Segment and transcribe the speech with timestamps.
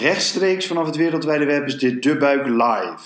[0.00, 2.98] Rechtstreeks vanaf het wereldwijde web is dit De Buik Live.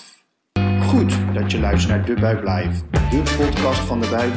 [0.81, 4.33] Goed dat je luistert naar De Buik Live, de podcast van De Buik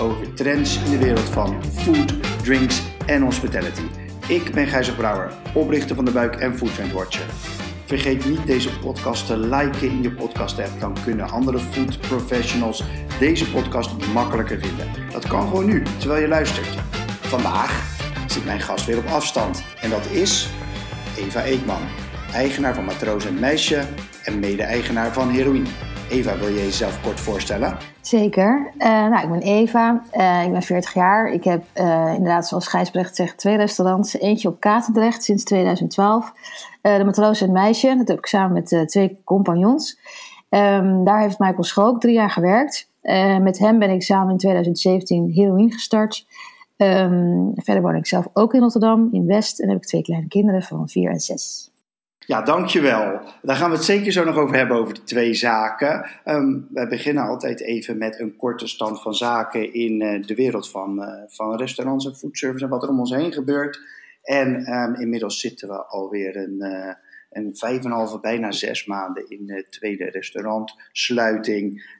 [0.00, 3.82] over trends in de wereld van food, drinks en hospitality.
[4.28, 7.26] Ik ben Gijzer Brouwer, oprichter van De Buik en Food Trend Watcher.
[7.84, 12.84] Vergeet niet deze podcast te liken in je podcast app, dan kunnen andere food professionals
[13.18, 14.86] deze podcast makkelijker vinden.
[15.12, 16.74] Dat kan gewoon nu, terwijl je luistert.
[17.20, 20.50] Vandaag zit mijn gast weer op afstand en dat is
[21.20, 21.82] Eva Eekman,
[22.32, 23.82] eigenaar van Matroos en Meisje
[24.24, 25.68] en mede-eigenaar van Heroïne.
[26.10, 27.76] Eva, wil je jezelf kort voorstellen?
[28.00, 28.72] Zeker.
[28.78, 31.32] Uh, nou, ik ben Eva, uh, ik ben 40 jaar.
[31.32, 34.18] Ik heb uh, inderdaad, zoals Gijsbrecht zegt, twee restaurants.
[34.18, 36.32] Eentje op Katendrecht sinds 2012.
[36.82, 39.98] de Matroos en Meisje, dat heb ik samen met twee compagnons.
[40.50, 42.90] Um, daar heeft Michael Schook drie jaar gewerkt.
[43.40, 46.26] met hem ben ik samen in 2017 Heroïne gestart.
[46.82, 49.60] Um, verder woon ik zelf ook in Rotterdam, in West.
[49.60, 51.70] En heb ik twee kleine kinderen van vier en zes.
[52.18, 53.20] Ja, dankjewel.
[53.42, 56.10] Daar gaan we het zeker zo nog over hebben, over de twee zaken.
[56.24, 60.70] Um, we beginnen altijd even met een korte stand van zaken in uh, de wereld
[60.70, 63.80] van, uh, van restaurants en foodservice en wat er om ons heen gebeurt.
[64.22, 66.92] En um, inmiddels zitten we alweer een, uh,
[67.30, 71.96] een vijf en een halve, bijna zes maanden in de tweede restaurantsluiting.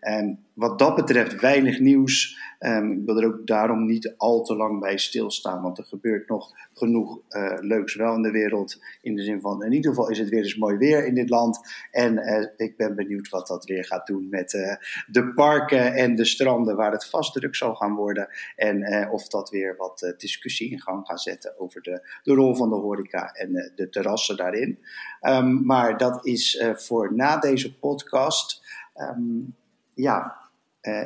[0.61, 2.39] Wat dat betreft weinig nieuws.
[2.59, 6.29] Um, ik wil er ook daarom niet al te lang bij stilstaan, want er gebeurt
[6.29, 8.79] nog genoeg uh, leuks wel in de wereld.
[9.03, 11.31] In de zin van, in ieder geval is het weer eens mooi weer in dit
[11.31, 11.59] land.
[11.91, 14.75] En uh, ik ben benieuwd wat dat weer gaat doen met uh,
[15.07, 18.29] de parken en de stranden, waar het vast druk zal gaan worden.
[18.57, 22.69] En of dat weer wat discussie in gang gaat zetten over de, de rol van
[22.69, 24.79] de horeca en de terrassen daarin.
[25.21, 28.63] Um, maar dat is voor na deze podcast.
[28.95, 29.55] Um,
[29.95, 30.50] ja,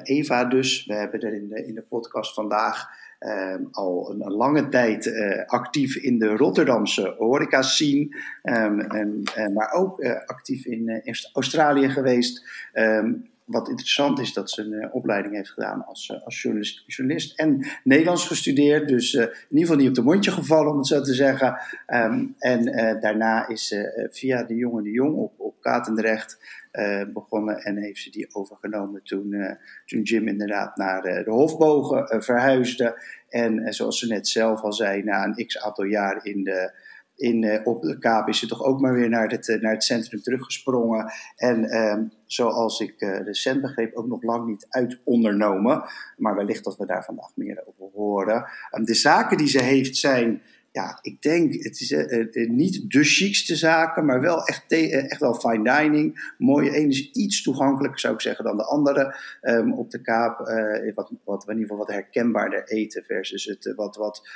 [0.03, 0.87] Eva dus.
[0.87, 5.45] We hebben er in de, in de podcast vandaag uh, al een, lange tijd uh,
[5.47, 8.17] actief in de Rotterdamse horeca scene.
[8.43, 11.03] Um, en, maar ook actief in,
[11.33, 12.47] Australië geweest.
[12.73, 16.43] Um, wat interessant is dat ze een opleiding heeft gedaan als, als
[16.87, 18.89] journalist, en Nederlands gestudeerd.
[18.89, 21.59] Dus in ieder geval niet op de mondje gevallen, om het zo te zeggen.
[22.39, 22.65] En
[23.01, 25.33] daarna is ze via de Jonge de Jong op,
[25.65, 26.39] op Katendrecht
[26.73, 29.53] uh, begonnen en heeft ze die overgenomen toen, uh,
[29.87, 33.03] toen Jim inderdaad naar uh, de Hofbogen verhuisde.
[33.29, 36.73] En zoals ze net zelf al zei, na een x aantal jaar in de,
[37.17, 40.23] in, op de Kaap is ze toch ook maar weer naar het, naar het centrum
[40.23, 41.13] teruggesprongen.
[41.37, 45.85] En ehm, zoals ik recent begreep, ook nog lang niet uit ondernomen.
[46.17, 48.47] Maar wellicht dat we daar vandaag meer over horen.
[48.77, 50.43] Um, de zaken die ze heeft zijn
[50.75, 55.35] ja, ik denk, het is uh, niet de chicste zaken, maar wel echt, echt wel
[55.35, 56.33] fine dining.
[56.39, 59.17] Mooie, een is iets toegankelijker, zou ik zeggen, dan de andere.
[59.43, 60.39] Um, op de Kaap,
[60.95, 64.29] wat, wat, in ieder geval wat herkenbaarder eten versus het wat, wat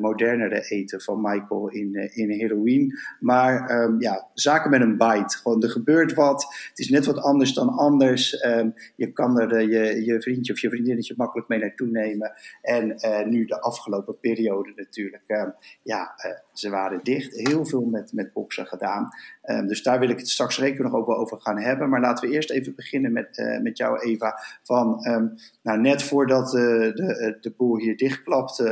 [0.00, 2.98] modernere eten van Michael in, in heroïne.
[3.20, 5.36] Maar um, ja, zaken met een bite.
[5.36, 6.42] Gewoon, er gebeurt wat.
[6.68, 8.44] Het is net wat anders dan anders.
[8.44, 12.32] Um, je kan er je, je vriendje of je vriendinnetje makkelijk mee naartoe nemen.
[12.62, 12.96] En
[13.28, 15.52] nu de afgelopen periode natuurlijk
[15.84, 17.34] ja, uh, ze waren dicht.
[17.34, 19.08] Heel veel met, met boksen gedaan.
[19.44, 21.88] Um, dus daar wil ik het straks zeker nog ook wel over gaan hebben.
[21.88, 24.38] Maar laten we eerst even beginnen met, uh, met jou, Eva.
[24.62, 26.60] Van, um, nou, net voordat uh,
[26.94, 28.64] de, de boel hier dichtklapte,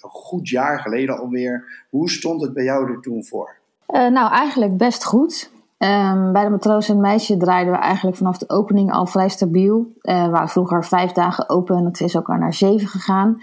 [0.00, 1.84] een goed jaar geleden alweer.
[1.90, 3.56] Hoe stond het bij jou er toen voor?
[3.86, 5.50] nou, eigenlijk best goed.
[5.78, 9.92] Um, bij de matroos en meisje draaiden we eigenlijk vanaf de opening al vrij stabiel.
[10.00, 13.38] We waren vroeger vijf dagen open en dat is ook al naar zeven gegaan.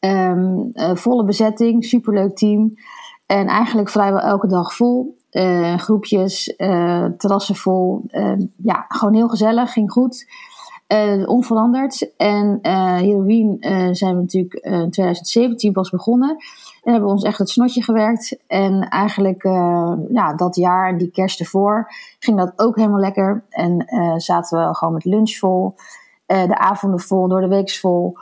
[0.00, 2.74] Um, uh, volle bezetting, superleuk team.
[3.26, 5.18] En eigenlijk vrijwel elke dag vol.
[5.30, 8.04] Uh, groepjes, uh, terrassen vol.
[8.56, 10.26] ja, gewoon heel gezellig, ging goed.
[11.26, 12.16] onveranderd.
[12.16, 12.58] En
[12.96, 13.56] heroïne
[13.94, 16.30] zijn we natuurlijk in 2017 pas begonnen.
[16.82, 18.38] En hebben we ons echt het snotje gewerkt.
[18.46, 19.42] En eigenlijk
[20.08, 23.44] ja, dat jaar, die kerst ervoor, ging dat ook helemaal lekker.
[23.50, 23.84] En
[24.16, 25.74] zaten we gewoon met lunch vol.
[26.30, 28.16] Uh, de avonden vol, door de week vol,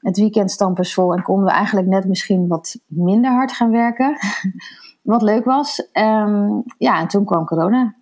[0.00, 1.14] het weekend stampers vol.
[1.14, 4.16] En konden we eigenlijk net misschien wat minder hard gaan werken.
[5.02, 5.88] wat leuk was.
[5.92, 7.97] Um, ja, en toen kwam corona.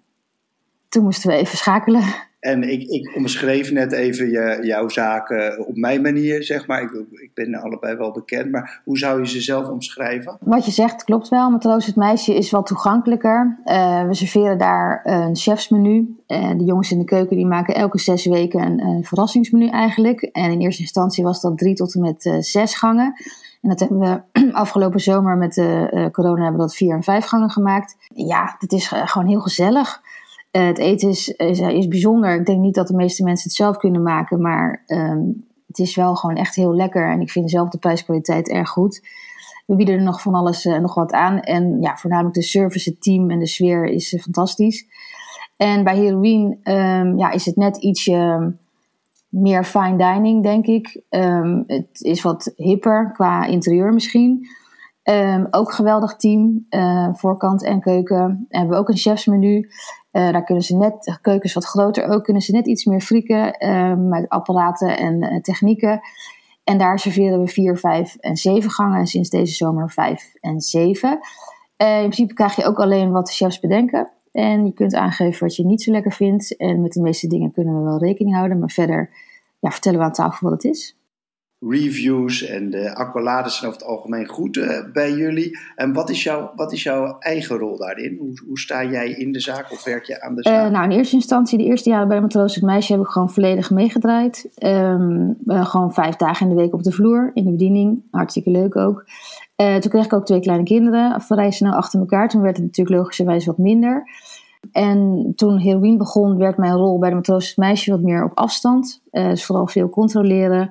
[0.88, 2.04] Toen moesten we even schakelen.
[2.46, 6.82] En ik, ik omschreef net even je, jouw zaken op mijn manier, zeg maar.
[6.82, 10.36] Ik, ik ben allebei wel bekend, maar hoe zou je ze zelf omschrijven?
[10.40, 11.50] Wat je zegt klopt wel.
[11.50, 13.58] Matroos het meisje is wat toegankelijker.
[13.64, 16.16] Uh, we serveren daar een chefsmenu.
[16.28, 20.22] Uh, de jongens in de keuken die maken elke zes weken een, een verrassingsmenu eigenlijk.
[20.22, 23.14] En in eerste instantie was dat drie tot en met uh, zes gangen.
[23.62, 27.24] En dat hebben we afgelopen zomer met de corona hebben we dat vier en vijf
[27.24, 27.96] gangen gemaakt.
[28.14, 30.00] Ja, het is gewoon heel gezellig.
[30.56, 32.34] Uh, het eten is, is, bijzonder.
[32.34, 35.96] Ik denk niet dat de meeste mensen het zelf kunnen maken, maar um, het is
[35.96, 37.10] wel gewoon echt heel lekker.
[37.10, 39.00] En ik vind zelf de prijskwaliteit erg goed.
[39.66, 41.40] we bieden er nog van alles en nog wat aan.
[41.40, 44.86] En ja, voornamelijk de service, het team en de sfeer is fantastisch.
[45.56, 48.52] En bij Heroïne um, ja, is het net ietsje
[49.28, 51.02] meer fine dining, denk ik.
[51.10, 54.48] Um, het is wat hipper qua interieur misschien.
[55.04, 56.66] Um, ook geweldig team,
[57.12, 58.46] voorkant en keuken.
[58.48, 59.68] We hebben we ook een chefsmenu.
[60.16, 62.84] Uh, daar kunnen ze net, de keuken is wat groter ook, kunnen ze net iets
[62.84, 66.00] meer frieken um, met apparaten en uh, technieken.
[66.64, 68.98] En daar serveren we 4, 5 en 7 gangen.
[68.98, 71.10] En sinds deze zomer 5 en 7.
[71.76, 74.10] in principe krijg je ook alleen wat de chefs bedenken.
[74.32, 76.56] En je kunt aangeven wat je niet zo lekker vindt.
[76.56, 78.58] En met de meeste dingen kunnen we wel rekening houden.
[78.58, 79.10] Maar verder
[79.58, 80.96] ja, vertellen we aan tafel wat het is.
[81.60, 85.58] Reviews en de accolades zijn over het algemeen goed uh, bij jullie.
[85.74, 88.16] En wat is, jouw, wat is jouw eigen rol daarin?
[88.18, 90.66] Hoe, hoe sta jij in de zaak of werk je aan de zaak?
[90.66, 93.30] Uh, nou, in eerste instantie, de eerste jaren bij Matroos het Meisje, heb ik gewoon
[93.30, 94.48] volledig meegedraaid.
[94.58, 98.02] Um, uh, gewoon vijf dagen in de week op de vloer, in de bediening.
[98.10, 99.04] Hartstikke leuk ook.
[99.56, 102.28] toen kreeg ik ook twee kleine kinderen, vrij snel achter elkaar.
[102.28, 104.04] Toen werd het natuurlijk logischerwijs wat minder.
[104.72, 109.02] En toen heroïne begon, werd mijn rol bij de matroos meisje wat meer op afstand.
[109.10, 110.68] Uh, dus vooral veel controleren,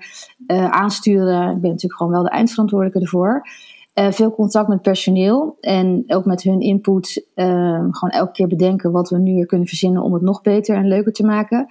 [0.47, 1.41] uh, aansturen.
[1.41, 3.47] Ik ben natuurlijk gewoon wel de eindverantwoordelijke ervoor.
[3.93, 7.25] Uh, veel contact met personeel en ook met hun input.
[7.35, 10.87] gewoon elke keer bedenken wat we nu weer kunnen verzinnen om het nog beter en
[10.87, 11.67] leuker te maken.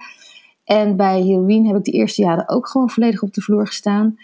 [0.63, 4.15] En bij heroïne heb ik de eerste jaren ook gewoon volledig op de vloer gestaan.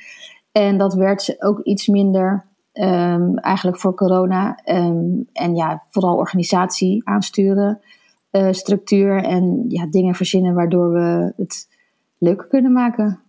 [0.52, 2.46] En dat werd ook iets minder.
[2.74, 4.60] Um, eigenlijk voor corona.
[4.66, 7.82] Um, en ja, vooral organisatie aansturen,
[8.32, 11.68] uh, structuur en ja, dingen verzinnen waardoor we het
[12.18, 13.20] leuker kunnen maken.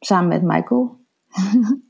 [0.00, 0.96] Samen met Michael.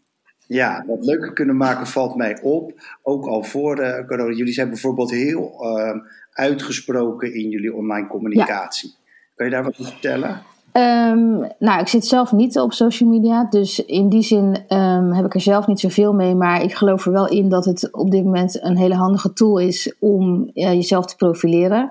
[0.46, 2.72] ja, dat leuker kunnen maken valt mij op.
[3.02, 4.34] Ook al voor uh, corona.
[4.34, 6.00] Jullie zijn bijvoorbeeld heel uh,
[6.32, 8.88] uitgesproken in jullie online communicatie.
[8.88, 9.12] Ja.
[9.34, 10.42] Kan je daar wat over vertellen?
[10.78, 15.24] Um, nou, ik zit zelf niet op social media, dus in die zin um, heb
[15.24, 16.34] ik er zelf niet zoveel mee.
[16.34, 19.58] Maar ik geloof er wel in dat het op dit moment een hele handige tool
[19.58, 21.90] is om uh, jezelf te profileren.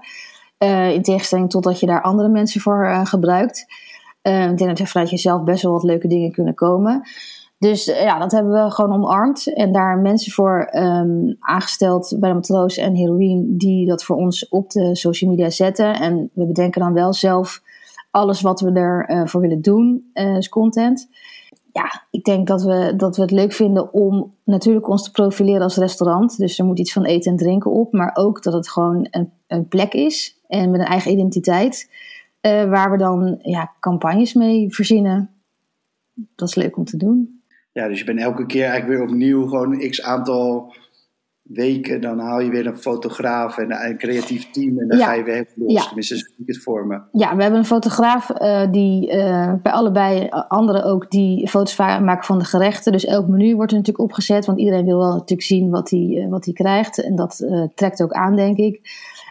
[0.60, 3.66] Uh, in tegenstelling tot dat je daar andere mensen voor uh, gebruikt.
[4.22, 7.02] ik denk dat er vanuit jezelf best wel wat leuke dingen kunnen komen.
[7.58, 9.54] Dus ja, dat hebben we gewoon omarmd.
[9.54, 10.72] En daar mensen voor
[11.40, 16.00] aangesteld bij de matroos en heroïne die dat voor ons op de social media zetten.
[16.00, 17.62] En we bedenken dan wel zelf
[18.14, 21.10] alles wat we ervoor uh, voor willen doen is content.
[21.72, 25.62] Ja, ik denk dat we, dat we het leuk vinden om natuurlijk ons te profileren
[25.62, 26.38] als restaurant.
[26.38, 27.94] Dus er moet iets van eten en drinken op.
[27.94, 31.92] Maar ook dat het gewoon een, een plek is en met een eigen identiteit.
[32.42, 35.30] Uh, waar we dan ja, campagnes mee verzinnen.
[36.36, 37.42] Dat is leuk om te doen.
[37.72, 40.74] Ja, dus je bent elke keer eigenlijk weer opnieuw gewoon x aantal
[41.44, 45.06] weken, dan haal je weer een fotograaf en een creatief team en dan ja.
[45.06, 45.74] ga je weer helemaal los.
[45.74, 45.86] Ja.
[45.86, 47.08] Tenminste, zo ik het vormen.
[47.12, 52.24] Ja, we hebben een fotograaf uh, die uh, bij allebei anderen ook die foto's maken
[52.24, 52.92] van de gerechten.
[52.92, 56.00] Dus elk menu wordt er natuurlijk opgezet, want iedereen wil wel natuurlijk zien wat hij,
[56.00, 57.04] uh, wat hij krijgt.
[57.04, 58.82] En dat trekt ook aan, denk ik.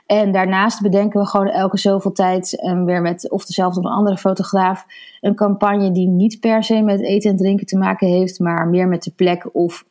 [0.07, 4.17] En daarnaast bedenken we gewoon elke zoveel tijd weer met of dezelfde of een andere
[4.17, 4.85] fotograaf
[5.21, 8.89] een campagne die niet per se met eten en drinken te maken heeft, maar meer
[8.89, 9.85] met de plek of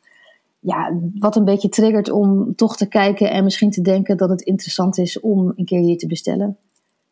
[0.62, 4.40] ja, wat een beetje triggert om toch te kijken en misschien te denken dat het
[4.40, 6.56] interessant is om een keer hier te bestellen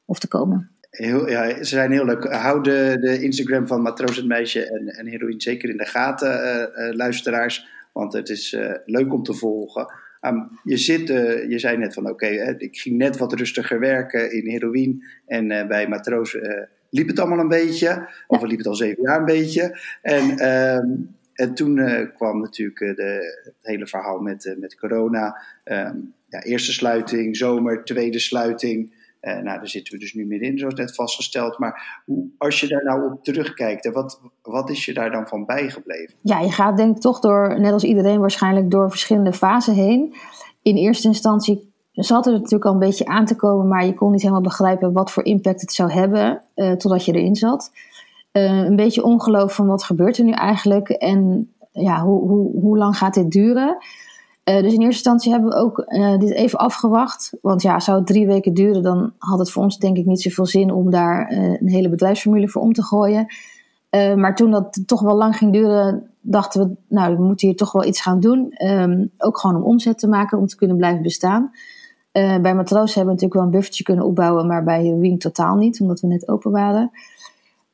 [0.04, 0.70] of te komen.
[0.90, 2.24] Heel, ja, ze zijn heel leuk.
[2.24, 6.28] Hou de, de Instagram van Matroos het Meisje en, en Heroïne zeker in de gaten,
[6.28, 7.66] uh, uh, luisteraars.
[7.92, 9.92] Want het is uh, leuk om te volgen.
[10.20, 11.08] Um, je, zit,
[11.48, 15.04] je zei net van oké, okay, ik ging net wat rustiger werken in Heroïne.
[15.26, 16.36] En bij Matroos
[16.90, 18.08] liep het allemaal een beetje.
[18.26, 19.78] Of liep het al zeven jaar een beetje.
[20.02, 20.88] En ehm,
[21.40, 25.42] en toen uh, kwam natuurlijk uh, de, het hele verhaal met, uh, met corona.
[25.64, 28.94] Um, ja, eerste sluiting, zomer, tweede sluiting.
[29.20, 31.58] nou, daar zitten we dus nu middenin, zoals net vastgesteld.
[31.58, 35.44] Maar hoe, als je daar nou op terugkijkt, wat, wat is je daar dan van
[35.44, 36.14] bijgebleven?
[36.22, 40.14] Ja, je gaat denk ik toch door, net als iedereen waarschijnlijk, door verschillende fasen heen.
[40.62, 44.12] In eerste instantie zat er natuurlijk al een beetje aan te komen, maar je kon
[44.12, 47.70] niet helemaal begrijpen wat voor impact het zou hebben, totdat je erin zat.
[48.32, 52.78] Uh, een beetje ongeloof van wat gebeurt er nu eigenlijk en ja, hoe, hoe, hoe
[52.78, 53.76] lang gaat dit duren.
[54.44, 57.32] Uh, dus in eerste instantie hebben we ook uh, dit even afgewacht.
[57.42, 60.22] Want ja, zou het drie weken duren, dan had het voor ons denk ik niet
[60.22, 63.26] zoveel zin om daar een hele bedrijfsformule voor om te gooien.
[64.16, 67.72] maar toen dat toch wel lang ging duren, dachten we, nou, we moeten hier toch
[67.72, 68.54] wel iets gaan doen.
[68.66, 71.50] Um, ook gewoon om omzet te maken, om te kunnen blijven bestaan.
[72.12, 75.80] bij Matroos hebben we natuurlijk wel een buffertje kunnen opbouwen, maar bij Heroin totaal niet,
[75.80, 76.90] omdat we net open waren.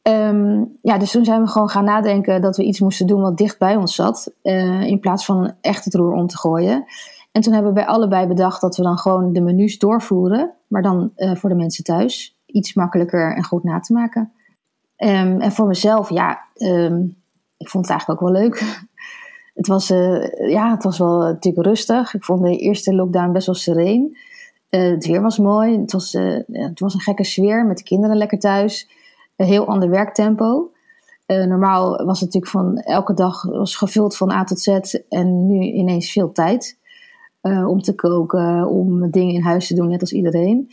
[0.08, 3.38] Um, ja, dus toen zijn we gewoon gaan nadenken dat we iets moesten doen wat
[3.38, 4.32] dicht bij ons zat.
[4.42, 6.84] Uh, in plaats van echt het roer om te gooien.
[7.32, 10.52] En toen hebben we allebei bedacht dat we dan gewoon de menus doorvoeren.
[10.66, 12.38] Maar dan uh, voor de mensen thuis.
[12.46, 14.32] Iets makkelijker en goed na te maken.
[14.96, 17.16] Um, en voor mezelf, ja, um,
[17.56, 18.62] ik vond het eigenlijk ook wel leuk.
[19.54, 19.88] Het was,
[20.48, 22.14] ja, het was wel natuurlijk rustig.
[22.14, 24.18] Ik vond de eerste lockdown best wel sereen.
[24.68, 25.80] het weer was mooi.
[25.80, 26.12] Het was,
[26.46, 28.88] het was een gekke sfeer met de kinderen lekker thuis.
[29.36, 30.70] Een heel ander werktempo.
[31.26, 34.68] normaal was het natuurlijk van elke dag was gevuld van A tot Z
[35.08, 36.78] en nu ineens veel tijd.
[37.46, 40.68] om te koken, om dingen in huis te doen, net als iedereen.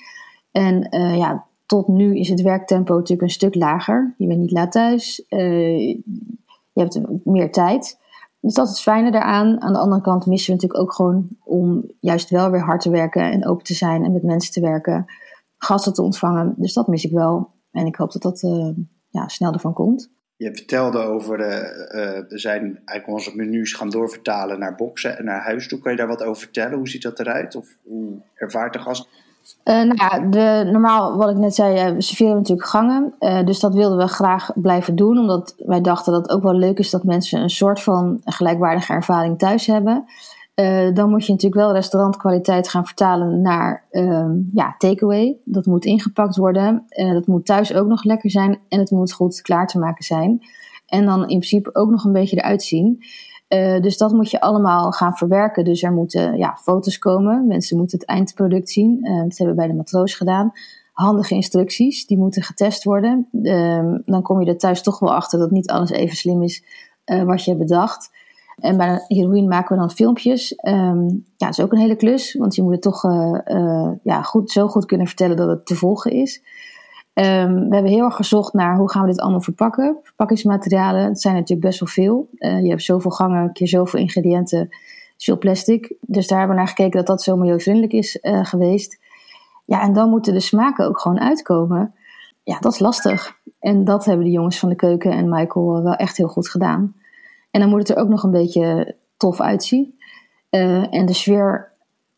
[0.51, 4.13] En ja, tot nu is het werktempo natuurlijk een stuk lager.
[4.17, 6.01] Je bent niet laat thuis, je
[6.73, 8.01] hebt meer tijd.
[8.39, 9.61] Dus dat is het fijne daaraan.
[9.61, 12.89] Aan de andere kant missen we natuurlijk ook gewoon om juist wel weer hard te
[12.89, 15.05] werken en open te zijn en met mensen te werken,
[15.57, 16.53] gasten te ontvangen.
[16.57, 17.51] Dus dat mis ik wel.
[17.73, 18.69] En ik hoop dat dat uh,
[19.09, 20.11] ja, snel ervan komt.
[20.35, 25.67] Je vertelde over, we zijn eigenlijk onze menus gaan doorvertalen naar boxen en naar huis
[25.67, 25.79] toe.
[25.79, 26.77] Kan je daar wat over vertellen?
[26.77, 27.55] Hoe ziet dat eruit?
[27.55, 29.07] Of hoe ervaart de gast
[29.63, 33.13] uh, nou ja, de, normaal, wat ik net zei, uh, we serveren natuurlijk gangen.
[33.19, 35.17] Uh, dus dat wilden we graag blijven doen.
[35.17, 38.93] Omdat wij dachten dat het ook wel leuk is dat mensen een soort van gelijkwaardige
[38.93, 40.05] ervaring thuis hebben.
[40.93, 45.37] Dan moet je natuurlijk wel restaurantkwaliteit gaan vertalen naar ehm, ja, takeaway.
[45.45, 46.85] Dat moet ingepakt worden.
[46.89, 48.59] dat moet thuis ook nog lekker zijn.
[48.67, 50.41] En het moet goed klaar te maken zijn.
[50.87, 53.03] En dan in principe ook nog een beetje eruit zien.
[53.49, 55.63] Uh, dus dat moet je allemaal gaan verwerken.
[55.63, 57.47] Dus er moeten ja, foto's komen.
[57.47, 59.01] Mensen moeten het eindproduct zien.
[59.01, 60.51] Dat hebben we bij de matroos gedaan.
[60.93, 63.27] Handige instructies, die moeten getest worden.
[63.31, 66.63] Uh, dan kom je er thuis toch wel achter dat niet alles even slim is
[67.03, 68.09] eh, wat je hebt bedacht.
[68.55, 70.59] En bij heroïne maken we dan filmpjes.
[70.67, 73.03] Um, ja, dat is ook een hele klus, want je moet het toch
[74.03, 76.41] ja, goed, zo goed kunnen vertellen dat het te volgen is.
[77.13, 79.97] Um, we hebben heel erg gezocht naar hoe gaan we dit allemaal verpakken.
[80.03, 82.29] Verpakkingsmaterialen, zijn natuurlijk best wel veel.
[82.37, 84.69] Uh, je hebt zoveel gangen, keer zoveel ingrediënten,
[85.17, 85.95] veel plastic.
[86.01, 88.99] Dus daar hebben we naar gekeken dat dat zo milieuvriendelijk is geweest.
[89.65, 91.93] Ja, en dan moeten de smaken ook gewoon uitkomen.
[92.43, 93.37] Ja, dat is lastig.
[93.59, 96.95] En dat hebben de jongens van de keuken en Michael wel echt heel goed gedaan.
[97.53, 99.99] En dan moet het er ook nog een beetje tof uitzien.
[100.51, 101.71] Uh, en de sfeer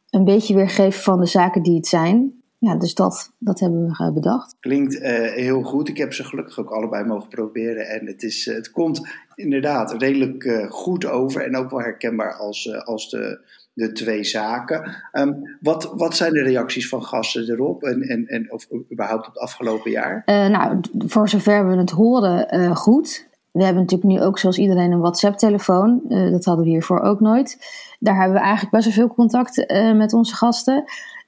[0.10, 4.12] een beetje weergeven van de zaken die het zijn ja, dus dat, dat hebben we
[4.14, 4.56] bedacht.
[4.60, 5.02] Klinkt uh,
[5.32, 5.88] heel goed.
[5.88, 7.88] Ik heb ze gelukkig ook allebei mogen proberen.
[7.88, 11.42] En het, is, het komt inderdaad redelijk uh, goed over.
[11.42, 13.40] En ook wel herkenbaar als, als de,
[13.74, 14.96] de twee zaken.
[15.14, 17.84] Um, wat, wat zijn de reacties van gasten erop?
[17.84, 20.24] En, en, en of überhaupt op het afgelopen jaar?
[20.26, 23.28] nou, voor zover we het horen, goed.
[23.56, 26.02] We hebben natuurlijk nu ook zoals iedereen een WhatsApp-telefoon.
[26.08, 27.58] dat hadden we hiervoor ook nooit.
[28.00, 30.84] Daar hebben we eigenlijk best wel veel contact met onze gasten.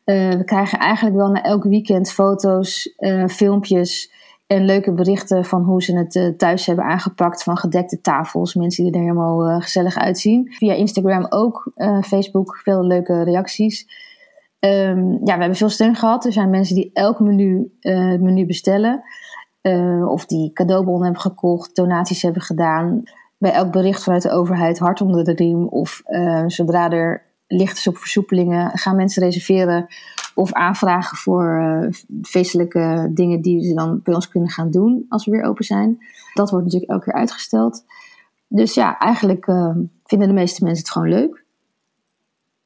[0.05, 2.93] Uh, we krijgen eigenlijk wel na elk weekend foto's,
[3.27, 4.11] filmpjes
[4.47, 7.43] en leuke berichten van hoe ze het thuis hebben aangepakt.
[7.43, 10.51] Van gedekte tafels, mensen die er helemaal gezellig uitzien.
[10.51, 13.87] Via Instagram ook, Facebook, veel leuke reacties.
[14.59, 16.25] Um, ja, we hebben veel steun gehad.
[16.25, 17.71] Er zijn mensen die elk menu,
[18.19, 19.03] menu bestellen.
[20.07, 23.03] Of die cadeaubonnen hebben gekocht, donaties hebben gedaan.
[23.37, 25.67] Bij elk bericht vanuit de overheid hard onder de riem.
[25.67, 26.01] Of
[26.47, 28.77] zodra er licht op versoepelingen.
[28.77, 29.87] Gaan mensen reserveren
[30.35, 35.25] of aanvragen voor uh, feestelijke dingen die ze dan bij ons kunnen gaan doen als
[35.25, 35.97] we weer open zijn.
[36.33, 37.83] Dat wordt natuurlijk elke keer uitgesteld.
[38.47, 39.45] Dus ja, eigenlijk
[40.03, 41.45] vinden de meeste mensen het gewoon leuk.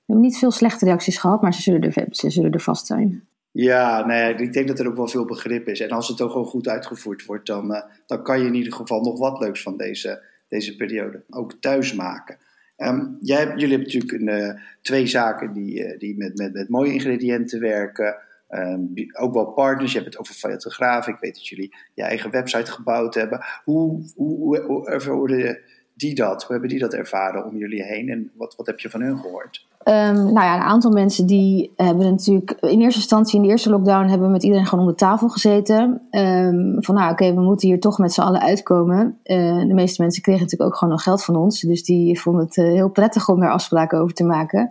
[0.06, 2.86] We hebben niet veel slechte reacties gehad, maar ze zullen er, ze zullen er vast
[2.86, 3.24] zijn.
[3.52, 5.80] Ja, nee, ik denk dat er ook wel veel begrip is.
[5.80, 8.74] En als het ook gewoon goed uitgevoerd wordt, dan, uh, dan kan je in ieder
[8.74, 12.38] geval nog wat leuks van deze, deze periode ook thuis maken.
[12.78, 16.70] Um, jij, jullie hebben natuurlijk een, uh, twee zaken die, uh, die met, met, met
[16.70, 18.18] mooie ingrediënten werken.
[18.50, 19.92] Um, ook wel partners.
[19.92, 21.14] Je hebt het over fotografen.
[21.14, 23.46] Ik weet dat jullie je eigen website gebouwd hebben.
[23.64, 25.62] Hoe, hoe, hoe, hoe
[25.94, 26.44] die dat?
[26.44, 28.10] Hoe hebben die dat ervaren om jullie heen?
[28.10, 29.68] En wat, wat heb je van hun gehoord?
[29.84, 33.70] Um, nou ja, een aantal mensen die hebben natuurlijk in eerste instantie in de eerste
[33.70, 36.02] lockdown hebben we met iedereen gewoon om de tafel gezeten.
[36.12, 39.20] Um, van nou oké, we moeten hier toch met z'n allen uitkomen.
[39.24, 41.62] Uh, de meeste mensen kregen natuurlijk ook gewoon nog geld van ons.
[41.62, 44.62] Dus die vonden het uh, heel prettig om daar afspraken over te maken.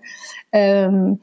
[0.51, 1.21] Um,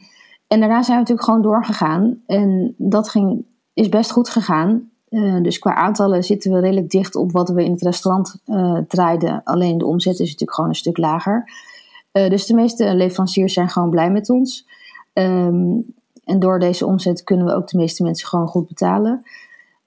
[0.48, 2.22] en daarna zijn we natuurlijk gewoon doorgegaan.
[2.26, 4.90] En dat ging, is best goed gegaan.
[5.10, 8.42] Uh, dus qua aantallen zitten we redelijk dicht op wat we in het restaurant
[8.88, 9.42] draaiden.
[9.44, 11.50] Alleen de omzet is natuurlijk gewoon een stuk lager.
[12.14, 14.68] Uh, dus de meeste leveranciers zijn gewoon blij met ons.
[15.14, 15.86] Um,
[16.24, 19.26] en door deze omzet kunnen we ook de meeste mensen gewoon goed betalen.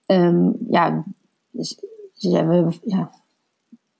[0.06, 1.04] Um, ja,
[1.50, 1.80] dus,
[2.14, 3.10] ja, we, ja,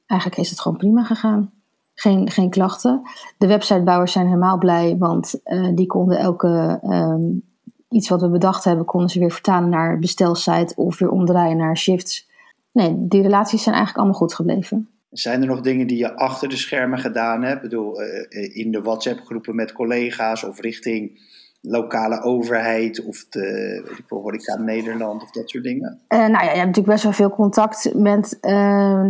[0.06, 1.50] eigenlijk is het gewoon prima gegaan.
[1.94, 3.02] Geen, geen klachten.
[3.38, 7.42] De websitebouwers zijn helemaal blij, want uh, die konden elke um,
[7.88, 11.76] iets wat we bedacht hebben, konden ze weer vertalen naar bestelsite of weer omdraaien naar
[11.76, 12.28] shifts.
[12.72, 14.88] Nee, die relaties zijn eigenlijk allemaal goed gebleven.
[15.10, 17.56] Zijn er nog dingen die je achter de schermen gedaan hebt?
[17.56, 21.28] Ik bedoel, uh, in de WhatsApp-groepen met collega's of richting
[21.60, 26.00] lokale overheid of de ik horeca Nederland of dat soort dingen?
[26.08, 28.38] Uh, nou ja, je hebt natuurlijk best wel veel contact met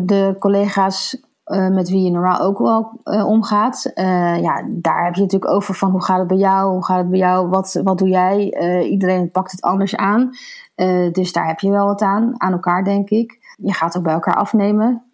[0.07, 3.91] de collega's met wie je normaal ook wel omgaat.
[4.41, 7.11] ja, daar heb je natuurlijk over van hoe gaat het bij jou, hoe gaat het
[7.11, 8.55] bij jou, wat, wat doe jij?
[8.85, 10.31] iedereen pakt het anders aan.
[11.13, 13.55] dus daar heb je wel wat aan, aan elkaar denk ik.
[13.57, 15.10] Je gaat ook bij elkaar afnemen,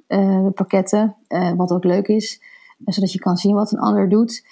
[0.55, 1.17] pakketten,
[1.57, 2.43] wat ook leuk is.
[2.85, 4.47] zodat je kan zien wat een ander doet.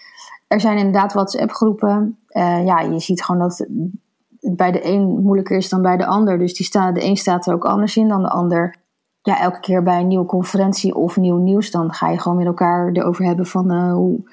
[0.49, 2.18] Er zijn inderdaad WhatsApp-groepen.
[2.64, 3.66] ja, je ziet gewoon dat
[4.40, 6.38] het bij de een moeilijker is dan bij de ander.
[6.38, 8.76] Dus die staat, de een staat er ook anders in dan de ander.
[9.23, 12.46] Ja, elke keer bij een nieuwe conferentie of nieuw nieuws, dan ga je gewoon met
[12.46, 14.30] elkaar erover hebben van hoe,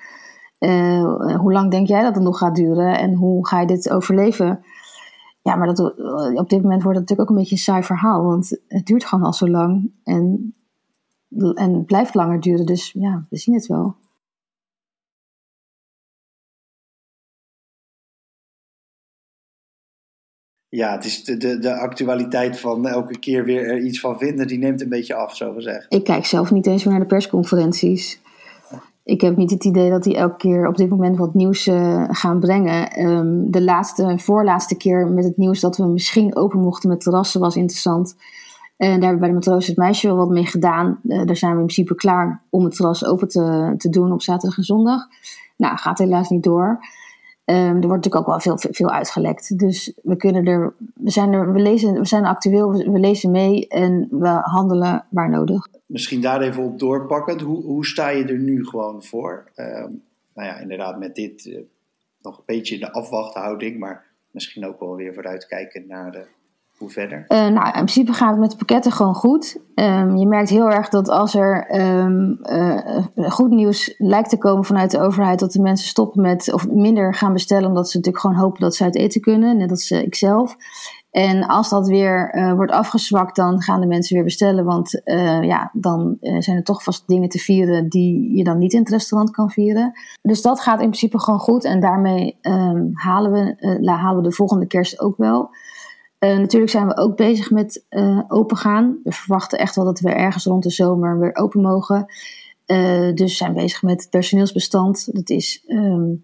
[1.38, 4.64] hoe lang denk jij dat het nog gaat duren en hoe ga je dit overleven?
[5.42, 7.84] Ja, maar dat, eh, op dit moment wordt het natuurlijk ook een beetje een saai
[7.84, 10.56] verhaal, want het duurt gewoon al zo lang en,
[11.38, 12.66] en het blijft langer duren.
[12.66, 13.96] Dus ja, we zien het wel.
[20.70, 24.48] Ja, het is de, de, de, actualiteit van elke keer weer er iets van vinden,
[24.48, 25.86] die neemt een beetje af, zo gezegd.
[25.94, 28.22] Ik kijk zelf niet eens meer naar de persconferenties.
[29.04, 32.04] Ik heb niet het idee dat die elke keer op dit moment wat nieuws uh,
[32.08, 33.06] gaan brengen.
[33.06, 37.40] Um, de laatste, voorlaatste keer met het nieuws dat we misschien open mochten met terrassen
[37.40, 38.16] was interessant.
[38.82, 41.00] En daar hebben we bij de matroos het meisje wel wat mee gedaan.
[41.04, 44.22] Uh, daar zijn we in principe klaar om het terras open te, te doen op
[44.22, 45.08] zaterdag en zondag.
[45.56, 46.68] Nou, gaat helaas niet door.
[47.46, 49.60] Um, er wordt natuurlijk ook wel veel, veel uitgelekt.
[49.60, 53.68] Dus we kunnen er, we zijn er, we lezen, we zijn actueel, we, lezen mee
[53.68, 55.68] en we handelen waar nodig.
[55.86, 59.52] Misschien daar even op doorpakkend, hoe, hoe sta je er nu gewoon voor?
[59.56, 61.60] Um, nou ja, inderdaad, met dit uh,
[62.22, 66.26] nog een beetje in de afwachthouding, maar misschien ook wel weer vooruitkijken naar de
[66.82, 67.26] hoe verder?
[67.28, 69.60] Uh, nou, in principe gaat het met de pakketten gewoon goed.
[69.76, 74.64] Um, je merkt heel erg dat als er um, uh, goed nieuws lijkt te komen
[74.64, 78.24] vanuit de overheid, dat de mensen stoppen met of minder gaan bestellen, omdat ze natuurlijk
[78.24, 80.56] gewoon hopen dat ze uit eten kunnen, net als uh, ikzelf.
[81.12, 84.66] En als dat weer wordt afgezwakt, dan gaan de mensen weer bestellen.
[84.66, 85.02] Want
[85.42, 88.90] ja, dan zijn er toch vast dingen te vieren die je dan niet in het
[88.90, 89.92] restaurant kan vieren.
[90.22, 91.66] Dus dat gaat in principe gewoon goed.
[91.66, 95.50] En daarmee um, halen, we, halen we de volgende kerst ook wel.
[96.24, 98.98] Uh, natuurlijk zijn we ook bezig met uh, opengaan.
[99.04, 102.06] We verwachten echt wel dat we ergens rond de zomer weer open mogen.
[102.68, 105.14] Uh, dus zijn bezig met het personeelsbestand.
[105.14, 106.24] Dat is um,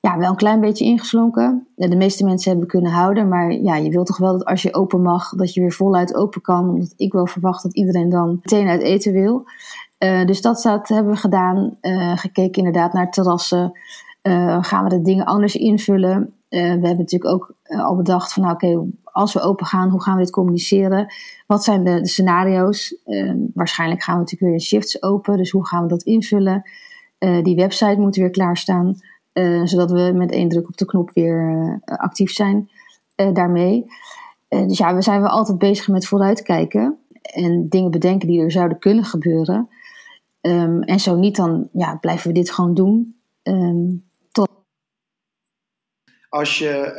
[0.00, 1.68] ja, wel een klein beetje ingeslonken.
[1.74, 3.28] De meeste mensen hebben kunnen houden.
[3.28, 6.14] Maar ja, je wilt toch wel dat als je open mag, dat je weer voluit
[6.14, 6.68] open kan.
[6.68, 9.44] Omdat ik wel verwacht dat iedereen dan meteen uit eten wil.
[10.26, 11.78] dus dat, dat hebben we gedaan.
[12.14, 13.72] gekeken inderdaad naar terrassen.
[14.60, 16.34] gaan we de dingen anders invullen?
[16.48, 20.16] we hebben natuurlijk ook al bedacht van nou, oké, als we open gaan, hoe gaan
[20.16, 21.14] we dit communiceren?
[21.46, 22.96] Wat zijn de, de scenario's?
[23.06, 26.70] Uh, waarschijnlijk gaan we natuurlijk weer shifts open, dus hoe gaan we dat invullen?
[27.18, 29.00] Uh, die website moet weer klaarstaan,
[29.32, 32.70] uh, zodat we met één druk op de knop weer actief zijn
[33.32, 33.84] daarmee.
[34.48, 38.78] dus ja, we zijn wel altijd bezig met vooruitkijken en dingen bedenken die er zouden
[38.78, 39.68] kunnen gebeuren.
[40.40, 43.20] Um, en zo niet, dan ja, blijven we dit gewoon doen.
[43.42, 44.48] Um, tot...
[46.28, 46.94] Als je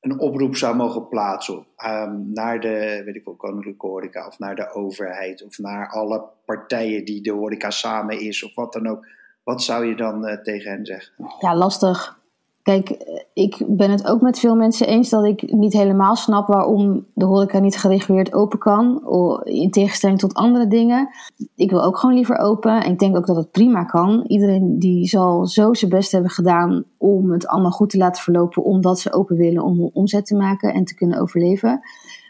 [0.00, 4.56] een oproep zou mogen plaatsen um, naar de, weet ik wel, koninklijke horeca of naar
[4.56, 9.06] de overheid of naar alle partijen die de horeca samen is of wat dan ook.
[9.44, 11.12] Wat zou je dan uh, tegen hen zeggen?
[11.40, 12.20] Ja, lastig.
[12.68, 12.90] Kijk,
[13.32, 17.24] ik ben het ook met veel mensen eens dat ik niet helemaal snap waarom de
[17.24, 19.02] horeca niet gereguleerd open kan.
[19.44, 21.08] In tegenstelling tot andere dingen.
[21.56, 22.82] Ik wil ook gewoon liever open.
[22.82, 24.24] En ik denk ook dat het prima kan.
[24.26, 28.64] Iedereen die zal zo zijn best hebben gedaan om het allemaal goed te laten verlopen.
[28.64, 31.80] Omdat ze open willen om omzet te maken en te kunnen overleven.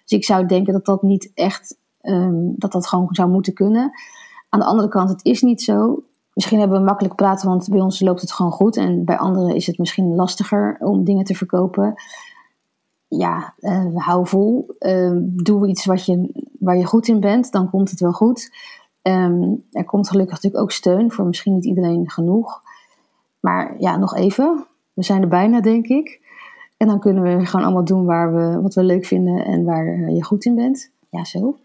[0.04, 3.90] Dus ik zou denken dat dat niet echt, um, dat dat gewoon zou moeten kunnen.
[4.48, 6.02] Aan de andere kant, het is niet zo.
[6.38, 8.76] Misschien hebben we makkelijk praten, want bij ons loopt het gewoon goed.
[8.76, 11.94] En bij anderen is het misschien lastiger om dingen te verkopen.
[13.08, 14.76] Ja, uh, hou vol.
[14.78, 18.54] Uh, doe iets wat je, waar je goed in bent, dan komt het wel goed.
[19.02, 22.62] Um, er komt gelukkig natuurlijk ook steun voor misschien niet iedereen genoeg.
[23.40, 24.66] Maar ja, nog even.
[24.92, 26.20] We zijn er bijna, denk ik.
[26.76, 30.10] En dan kunnen we gewoon allemaal doen waar we, wat we leuk vinden en waar
[30.10, 30.90] je goed in bent.
[31.10, 31.58] Ja, zo.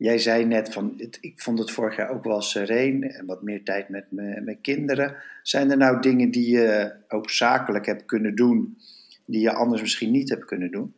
[0.00, 3.64] Jij zei net van, ik vond het vorig jaar ook wel sereen en wat meer
[3.64, 5.14] tijd met mijn kinderen.
[5.42, 8.78] Zijn er nou dingen die je ook zakelijk hebt kunnen doen,
[9.24, 10.94] die je anders misschien niet hebt kunnen doen?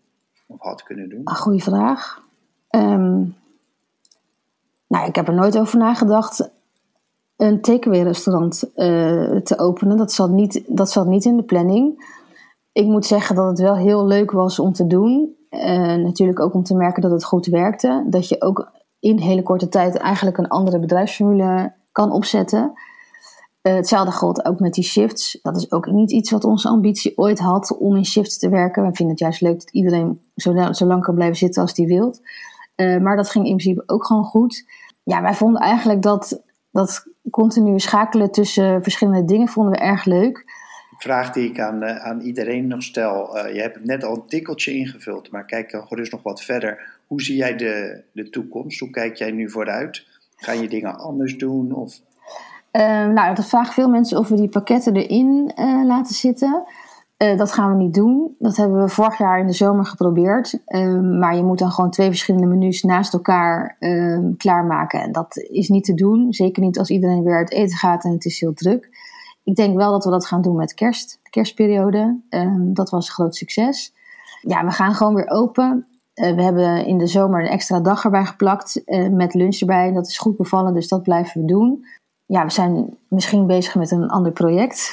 [0.47, 1.21] Of had kunnen doen?
[1.25, 2.23] Een goede vraag.
[2.71, 3.35] Um,
[4.87, 6.51] nou, ik heb er nooit over nagedacht
[7.37, 9.97] een takeaway restaurant uh, te openen.
[9.97, 12.15] Dat zat, niet, dat zat niet in de planning.
[12.73, 15.37] Ik moet zeggen dat het wel heel leuk was om te doen.
[15.51, 18.07] Uh, natuurlijk ook om te merken dat het goed werkte.
[18.11, 22.73] Dat je ook in hele korte tijd eigenlijk een andere bedrijfsformule kan opzetten.
[23.63, 25.39] Uh, hetzelfde geldt ook met die shifts.
[25.43, 28.83] Dat is ook niet iets wat onze ambitie ooit had om in shifts te werken.
[28.83, 32.21] We vinden het juist leuk dat iedereen zo, lang kan blijven zitten als die wilt.
[32.77, 34.65] Uh, maar dat ging in principe ook gewoon goed.
[35.03, 40.61] ja, wij vonden eigenlijk dat, dat continu schakelen tussen verschillende dingen vonden we erg leuk.
[40.99, 43.47] Vraag die ik aan, uh, aan iedereen nog stel.
[43.47, 47.01] Je hebt net al een tikkeltje ingevuld, maar kijk dan gerust nog wat verder.
[47.13, 48.81] Hoe zie jij de, de toekomst?
[48.81, 50.07] Hoe kijk jij nu vooruit?
[50.37, 51.75] Ga je dingen anders doen?
[51.75, 52.01] Of...
[52.73, 55.53] Uh, nou, dat vragen veel mensen of we die pakketten erin
[55.87, 56.65] laten zitten.
[57.19, 58.37] Uh, dat gaan we niet doen.
[58.39, 60.59] Dat hebben we vorig jaar in de zomer geprobeerd.
[60.67, 65.01] Uh, maar je moet dan gewoon twee verschillende menus naast elkaar uh, klaarmaken.
[65.01, 66.33] En dat is niet te doen.
[66.33, 68.89] Zeker niet als iedereen weer uit eten gaat en het is heel druk.
[69.45, 72.21] Ik denk wel dat we dat gaan doen met kerst, de kerstperiode.
[72.29, 73.95] Ehm, dat was een groot succes.
[74.41, 75.87] Ja, we gaan gewoon weer open.
[76.15, 79.93] Eh, we hebben in de zomer een extra dag erbij geplakt met lunch erbij.
[79.93, 81.85] Dat is goed bevallen, dus dat blijven we doen.
[82.27, 84.93] Ja, we zijn misschien bezig met een ander project.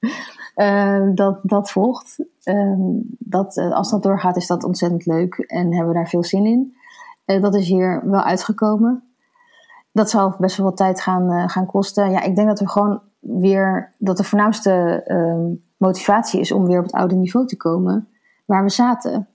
[0.54, 2.24] Ehm, dat, dat volgt.
[2.42, 2.80] Ehm,
[3.18, 6.46] dat, eh, als dat doorgaat, is dat ontzettend leuk en hebben we daar veel zin
[6.46, 6.76] in.
[7.40, 9.02] Dat is hier wel uitgekomen.
[9.92, 12.10] Dat zal best wel wat tijd gaan, gaan kosten.
[12.10, 16.78] Ja, ik denk dat we gewoon weer, dat de voornaamste ehm, motivatie is om weer
[16.78, 18.08] op het oude niveau te komen
[18.44, 19.28] waar we zaten.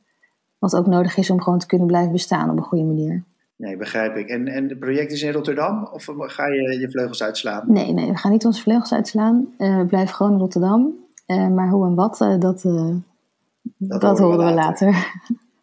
[0.72, 3.24] Wat ook nodig is om gewoon te kunnen blijven bestaan op een goede manier.
[3.56, 4.30] Nee, begrijp ik.
[4.30, 5.90] En, en het project is in Rotterdam?
[5.92, 7.64] Of ga je je vleugels uitslaan?
[7.68, 9.48] Nee, nee we gaan niet onze vleugels uitslaan.
[9.58, 10.94] we blijven gewoon in Rotterdam.
[11.28, 12.62] Uh, maar hoe en wat, uh, dat,
[13.78, 14.88] dat, dat, horen we later.
[14.88, 15.12] later.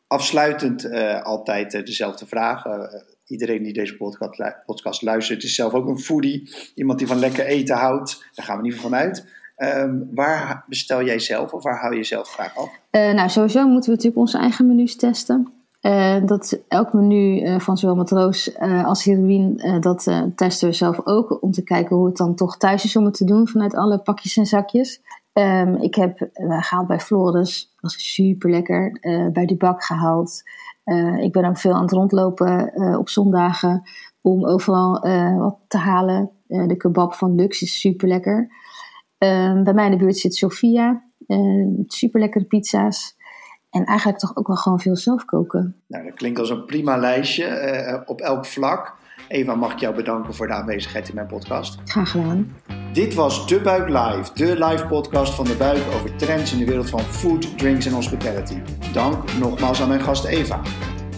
[0.07, 0.91] Afsluitend
[1.23, 2.65] altijd dezelfde vraag.
[3.27, 6.55] iedereen die deze podcast, podcast, luistert is zelf ook een foodie.
[6.75, 8.25] Iemand die van lekker eten houdt.
[8.35, 9.27] Daar gaan we niet van uit.
[9.57, 12.71] Um, waar bestel jij zelf of waar hou je zelf graag af?
[12.91, 15.53] nou, sowieso moeten we natuurlijk onze eigen menus testen.
[16.25, 20.03] dat elk menu van zowel matroos als heroïne, dat
[20.37, 21.43] testen we zelf ook.
[21.43, 23.99] Om te kijken hoe het dan toch thuis is om het te doen vanuit alle
[23.99, 25.01] pakjes en zakjes.
[25.33, 28.99] Um, ik heb gehaald bij Flores, dat was super lekker.
[29.33, 30.43] Bij die bak gehaald.
[31.21, 33.83] Ik ben ook veel aan het rondlopen op zondagen
[34.21, 35.01] om overal
[35.39, 36.31] wat te halen.
[36.47, 38.61] de kebab van Lux is super lekker.
[39.25, 41.05] Um, bij mij in de buurt zit Sofia,
[41.87, 43.17] super lekkere pizza's.
[43.71, 45.77] En eigenlijk toch ook wel gewoon veel zelf koken.
[45.87, 48.95] Nou, dat klinkt als een prima lijstje op elk vlak.
[49.29, 51.81] Eva, mag ik jou bedanken voor de aanwezigheid in mijn podcast.
[51.85, 52.57] Graag gedaan.
[52.93, 56.65] Dit was De Buik Live, de live podcast van De Buik over trends in de
[56.65, 58.57] wereld van food, drinks en hospitality.
[58.93, 60.61] Dank nogmaals aan mijn gast Eva.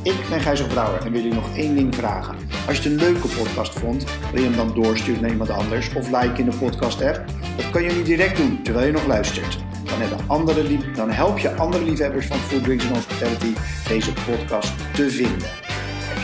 [0.04, 2.36] Ik ben Gijzer Brouwer en wil je nog één ding vragen.
[2.66, 5.94] Als je het een leuke podcast vond, wil je hem dan doorsturen naar iemand anders
[5.94, 7.24] of like in de podcast app?
[7.56, 9.58] Dat kan je nu direct doen terwijl je nog luistert.
[9.84, 13.52] Dan, andere dan help je andere liefhebbers van food, drinks en hospitality
[13.88, 15.48] deze podcast te vinden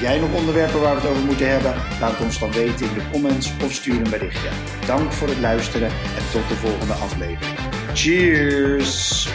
[0.00, 1.74] jij nog onderwerpen waar we het over moeten hebben?
[2.00, 4.48] Laat ons dan weten in de comments of stuur een berichtje.
[4.86, 7.58] Dank voor het luisteren en tot de volgende aflevering.
[7.94, 9.28] Cheers!